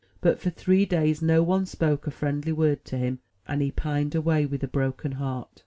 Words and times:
But 0.19 0.39
for 0.39 0.49
three 0.49 0.83
days 0.87 1.21
no 1.21 1.43
one 1.43 1.67
spoke 1.67 2.07
a 2.07 2.09
friendly 2.09 2.51
word 2.51 2.83
to 2.85 2.97
him, 2.97 3.19
and 3.47 3.61
he 3.61 3.69
pined 3.69 4.15
away 4.15 4.47
with 4.47 4.63
a 4.63 4.67
broken 4.67 5.11
heart. 5.11 5.59